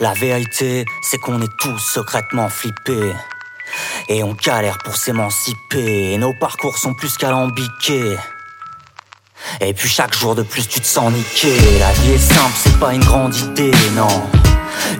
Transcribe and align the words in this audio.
La 0.00 0.12
vérité, 0.12 0.84
c'est 1.02 1.18
qu'on 1.18 1.40
est 1.40 1.56
tous 1.58 1.78
secrètement 1.78 2.48
flippés. 2.48 3.12
Et 4.08 4.24
on 4.24 4.34
galère 4.34 4.78
pour 4.78 4.96
s'émanciper. 4.96 6.12
Et 6.12 6.18
nos 6.18 6.34
parcours 6.34 6.78
sont 6.78 6.94
plus 6.94 7.16
qu'alambiqués. 7.16 8.16
Et 9.60 9.72
puis 9.72 9.88
chaque 9.88 10.16
jour 10.16 10.34
de 10.34 10.42
plus 10.42 10.66
tu 10.66 10.80
te 10.80 10.86
sens 10.86 11.12
niqué. 11.12 11.54
La 11.78 11.92
vie 11.92 12.12
est 12.12 12.18
simple, 12.18 12.54
c'est 12.56 12.78
pas 12.78 12.92
une 12.92 13.04
grande 13.04 13.36
idée, 13.36 13.72
non. 13.94 14.22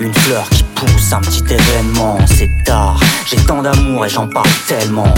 Une 0.00 0.14
fleur 0.14 0.48
qui 0.50 0.62
pousse, 0.62 1.12
un 1.12 1.20
petit 1.20 1.44
événement, 1.52 2.18
c'est 2.26 2.50
tard. 2.64 3.00
J'ai 3.26 3.36
tant 3.44 3.62
d'amour 3.62 4.06
et 4.06 4.08
j'en 4.08 4.28
parle 4.28 4.50
tellement. 4.68 5.12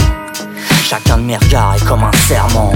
Chacun 0.83 1.17
de 1.17 1.23
mes 1.23 1.37
regards 1.37 1.75
est 1.75 1.85
comme 1.85 2.03
un 2.03 2.11
serment. 2.27 2.73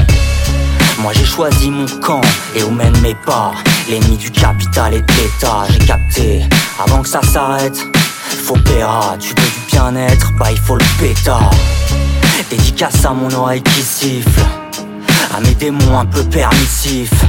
Moi 0.99 1.13
j'ai 1.13 1.25
choisi 1.25 1.69
mon 1.69 1.85
camp 1.99 2.21
et 2.55 2.63
où 2.63 2.71
mènent 2.71 2.99
mes 3.01 3.15
pas. 3.15 3.51
L'ennemi 3.89 4.17
du 4.17 4.31
capital 4.31 4.93
et 4.93 5.01
de 5.01 5.11
l'état, 5.13 5.65
j'ai 5.69 5.79
capté. 5.85 6.43
Avant 6.83 7.01
que 7.01 7.09
ça 7.09 7.21
s'arrête, 7.21 7.77
faut 8.43 8.57
péra. 8.57 9.15
Tu 9.19 9.29
veux 9.29 9.35
du 9.35 9.71
bien-être, 9.71 10.31
bah 10.37 10.51
il 10.51 10.59
faut 10.59 10.75
le 10.75 10.85
pétard. 10.99 11.51
Dédicace 12.49 13.05
à 13.05 13.11
mon 13.11 13.31
oreille 13.33 13.63
qui 13.63 13.81
siffle. 13.81 14.41
À 15.35 15.39
mes 15.39 15.55
démons 15.55 15.99
un 15.99 16.05
peu 16.05 16.23
permissifs. 16.23 17.23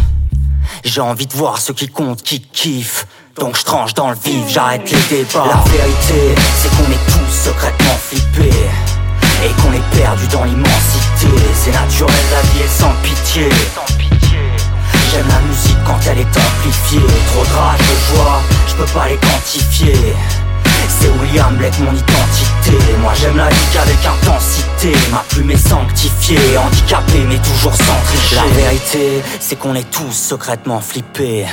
J'ai 0.84 1.00
envie 1.00 1.26
de 1.26 1.32
voir 1.32 1.58
ceux 1.58 1.74
qui 1.74 1.86
comptent, 1.88 2.22
qui 2.22 2.40
kiffent. 2.40 3.06
Donc 3.38 3.56
je 3.56 3.62
tranche 3.62 3.94
dans 3.94 4.10
le 4.10 4.16
vif, 4.16 4.48
j'arrête 4.48 4.90
les 4.90 5.16
débats. 5.16 5.46
La 5.46 5.70
vérité, 5.70 6.34
c'est 6.56 6.68
qu'on 6.70 6.90
est 6.90 7.06
tous 7.06 7.32
secrètement 7.32 7.96
flippés. 7.98 8.50
Et 9.44 9.52
qu'on 9.60 9.72
est 9.72 9.96
perdu 9.96 10.26
dans 10.28 10.44
l'immensité. 10.44 11.28
C'est 11.54 11.72
naturel, 11.72 12.14
la 12.32 12.42
vie 12.50 12.64
est 12.64 12.80
sans 12.80 12.92
pitié. 13.02 13.48
J'aime 15.10 15.28
la 15.28 15.40
musique 15.40 15.76
quand 15.84 15.98
elle 16.10 16.18
est 16.18 16.36
amplifiée. 16.36 17.06
Trop 17.26 17.44
de 17.44 17.50
rage, 17.50 17.80
de 17.80 18.16
joie, 18.16 18.40
je 18.68 18.74
peux 18.74 18.92
pas 18.92 19.08
les 19.08 19.16
quantifier. 19.16 20.14
C'est 20.88 21.08
William 21.20 21.54
Blake 21.56 21.78
mon 21.78 21.92
identité 21.92 22.76
Moi 23.00 23.12
j'aime 23.20 23.36
la 23.36 23.48
vie 23.48 23.66
qu'avec 23.72 23.96
intensité 24.04 24.92
Ma 25.10 25.24
plume 25.28 25.50
est 25.50 25.68
sanctifiée 25.68 26.38
Handicapé 26.58 27.24
mais 27.28 27.38
toujours 27.38 27.74
sans 27.74 28.00
tricher 28.06 28.36
La 28.36 28.62
vérité 28.62 29.22
c'est 29.40 29.56
qu'on 29.56 29.74
est 29.74 29.90
tous 29.90 30.12
secrètement 30.12 30.80
flippés 30.80 31.46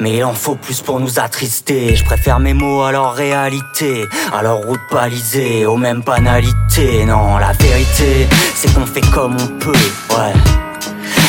mais 0.00 0.16
il 0.16 0.24
en 0.24 0.34
faut 0.34 0.54
plus 0.54 0.80
pour 0.80 1.00
nous 1.00 1.18
attrister. 1.18 1.94
Je 1.96 2.04
préfère 2.04 2.38
mes 2.38 2.54
mots 2.54 2.82
à 2.82 2.92
leur 2.92 3.14
réalité, 3.14 4.06
à 4.32 4.42
leur 4.42 4.58
route 4.58 4.80
balisée, 4.90 5.66
aux 5.66 5.76
mêmes 5.76 6.02
banalités. 6.02 7.04
Non, 7.06 7.38
la 7.38 7.52
vérité, 7.52 8.28
c'est 8.54 8.72
qu'on 8.74 8.86
fait 8.86 9.08
comme 9.12 9.36
on 9.40 9.58
peut, 9.58 9.72
ouais. 10.10 10.32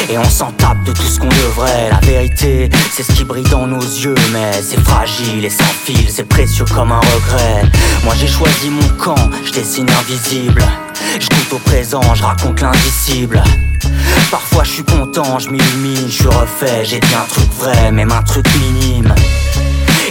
Et 0.10 0.18
on 0.18 0.24
s'en 0.24 0.52
tape 0.54 0.84
de 0.86 0.92
tout 0.92 1.04
ce 1.04 1.20
qu'on 1.20 1.30
devrait 1.30 1.90
La 1.92 2.00
vérité, 2.00 2.70
c'est 2.92 3.04
ce 3.04 3.12
qui 3.12 3.24
brille 3.24 3.48
dans 3.52 3.68
nos 3.68 3.80
yeux 3.80 4.16
Mais 4.34 4.52
c'est 4.54 4.80
fragile 4.80 5.46
et 5.46 5.50
sans 5.52 5.64
fil, 5.64 6.10
c'est 6.10 6.24
précieux 6.24 6.66
comme 6.66 6.92
un 6.92 7.00
regret 7.00 7.62
Moi 8.04 8.16
j'ai 8.20 8.28
choisi 8.28 8.70
mon 8.72 8.88
camp, 8.98 9.30
je 9.46 9.52
dessine 9.52 9.88
invisible 10.02 10.64
Je 11.20 11.28
au 11.54 11.60
présent, 11.60 12.02
je 12.16 12.24
raconte 12.24 12.62
l'indicible 12.62 13.42
Parfois 14.32 14.64
je 14.64 14.72
suis 14.72 14.84
content, 14.84 15.40
je 15.40 15.50
m'illumine, 15.50 16.08
je 16.08 16.14
suis 16.14 16.28
refait 16.28 16.86
J'ai 16.86 17.00
dit 17.00 17.16
un 17.16 17.28
truc 17.28 17.50
vrai, 17.60 17.92
même 17.92 18.12
un 18.12 18.22
truc 18.24 18.46
minime. 18.58 19.14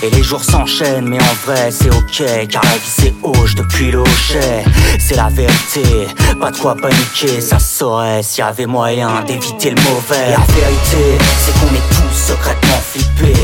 Et 0.02 0.10
les 0.10 0.22
jours 0.22 0.44
s'enchaînent, 0.44 1.08
mais 1.08 1.18
en 1.20 1.34
vrai 1.46 1.70
c'est 1.70 1.90
ok 1.90 2.48
Car 2.48 2.62
la 2.62 2.76
vie 2.76 2.92
c'est 3.00 3.14
hoche 3.22 3.54
depuis 3.56 3.90
le 3.90 4.04
C'est 4.98 5.16
la 5.16 5.28
vérité, 5.28 6.08
pas 6.40 6.50
de 6.50 6.56
quoi 6.56 6.76
paniquer 6.76 7.40
Ça 7.40 7.58
saurait. 7.58 8.22
S'il 8.22 8.44
y 8.44 8.46
avait 8.46 8.66
moyen 8.66 9.24
d'éviter 9.26 9.70
le 9.70 9.82
mauvais. 9.82 10.30
La 10.30 10.54
vérité 10.54 11.18
c'est 11.40 11.52
qu'on 11.58 11.74
est 11.74 11.88
tous 11.90 12.32
secrètement 12.32 12.80
flippés. 12.92 13.42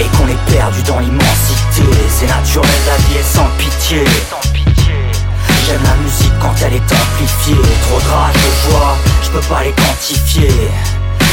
Et 0.00 0.16
qu'on 0.16 0.28
est 0.28 0.52
perdu 0.52 0.82
dans 0.84 0.98
l'immensité. 0.98 1.82
C'est 2.08 2.26
naturel, 2.26 2.70
la 2.86 2.96
vie 3.04 3.18
est 3.18 3.36
sans 3.36 3.48
pitié. 3.58 4.04
J'aime 5.66 5.82
la 5.84 5.94
musique 6.02 6.32
quand 6.40 6.54
elle 6.64 6.74
est 6.74 6.79
pas 9.50 9.64
les 9.64 9.72
quantifier. 9.72 10.48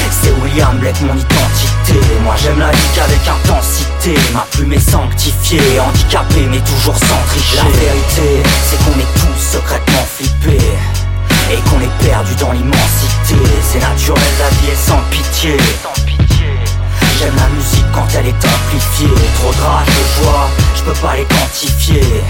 C'est 0.09 0.33
William 0.41 0.75
Blake 0.79 0.99
mon 1.01 1.13
identité. 1.13 2.01
Moi 2.23 2.35
j'aime 2.41 2.59
la 2.59 2.71
vie 2.71 2.89
qu'avec 2.95 3.19
intensité. 3.27 4.15
Ma 4.33 4.45
plume 4.51 4.73
est 4.73 4.89
sanctifiée 4.89 5.79
Handicapé 5.79 6.47
mais 6.49 6.59
toujours 6.59 6.97
sans 6.97 7.21
tricher. 7.29 7.57
La 7.57 7.69
vérité 7.79 8.43
c'est 8.65 8.77
qu'on 8.77 8.99
est 8.99 9.13
tous 9.21 9.57
secrètement 9.57 10.05
flippés. 10.17 10.73
Et 11.51 11.57
qu'on 11.69 11.79
est 11.79 12.09
perdu 12.09 12.33
dans 12.35 12.51
l'immensité. 12.51 13.37
C'est 13.61 13.79
naturel 13.79 14.33
la 14.39 14.49
vie 14.49 14.71
est 14.71 14.89
sans 14.89 15.01
pitié. 15.11 15.57
J'aime 17.19 17.35
la 17.35 17.47
musique 17.55 17.85
quand 17.93 18.07
elle 18.17 18.27
est 18.27 18.45
amplifiée. 18.45 19.15
Trop 19.35 19.53
de 19.53 19.61
rage, 19.61 19.87
de 19.87 20.23
joie, 20.23 20.49
je 20.75 20.81
peux 20.83 20.99
pas 21.05 21.15
les 21.15 21.25
quantifier. 21.25 22.23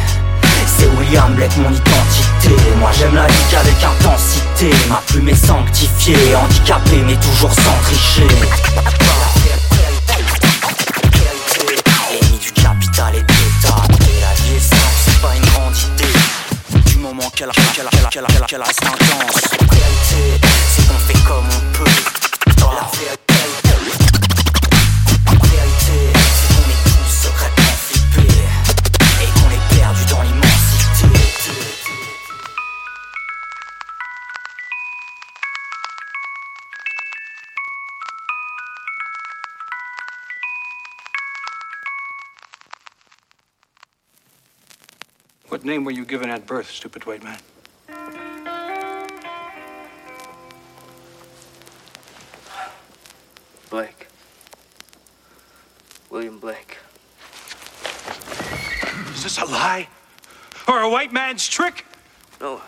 C'est 0.65 0.89
William 0.99 1.33
Blake 1.33 1.55
mon 1.57 1.69
identité. 1.69 2.55
Moi 2.79 2.91
j'aime 2.99 3.15
la 3.15 3.27
vie 3.27 3.45
qu'avec 3.49 3.75
intensité 3.83 4.46
Ma 4.89 5.03
plume 5.05 5.29
est 5.29 5.35
sanctifiée 5.35 6.35
Handicapé 6.35 7.03
mais 7.05 7.15
toujours 7.17 7.53
sans 7.53 7.77
tricher. 7.83 8.27
Ennemi 12.11 12.39
du 12.39 12.51
capital 12.53 13.15
et 13.15 13.21
de 13.21 13.33
Et 13.33 14.19
la 14.19 14.33
vie 14.33 14.59
simple, 14.59 14.81
c'est 15.05 15.21
pas 15.21 15.35
une 15.35 15.45
grande 15.45 15.75
idée. 15.77 16.89
Du 16.89 16.97
moment 16.97 17.29
qu'elle 17.35 17.51
reste 17.51 18.83
intense 18.83 19.41
c'est 20.71 20.87
qu'on 20.87 20.99
fait 21.05 21.23
comme 21.27 21.45
on 21.45 21.77
peut. 21.77 21.91
La 22.57 23.26
What 45.49 45.63
name 45.63 45.85
were 45.85 45.91
you 45.91 46.03
given 46.03 46.29
at 46.29 46.45
birth, 46.45 46.69
stupid 46.69 47.05
white 47.05 47.23
man? 47.23 47.39
Blake. 53.69 54.07
William 56.09 56.39
Blake. 56.39 56.77
Is 59.13 59.23
this 59.23 59.37
a 59.37 59.45
lie? 59.45 59.87
Or 60.67 60.81
a 60.81 60.89
white 60.89 61.13
man's 61.13 61.47
trick? 61.47 61.85
No. 62.41 62.61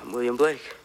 I'm 0.00 0.12
William 0.12 0.36
Blake. 0.36 0.77